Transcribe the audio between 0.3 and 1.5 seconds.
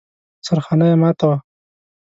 سرخانه يې ماته وه.